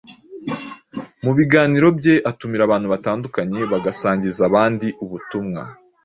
Mu 1.23 1.31
biganiro 1.37 1.87
bye 1.97 2.15
atumira 2.29 2.61
abantu 2.65 2.87
batandukanye 2.93 3.59
bagasangiza 3.71 4.41
abandi 4.49 4.87
ubutumwa 5.03 5.61